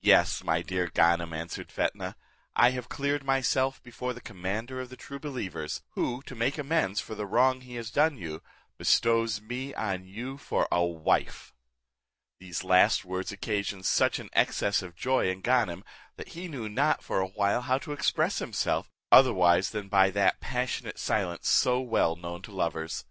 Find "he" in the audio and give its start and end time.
7.60-7.76, 16.30-16.48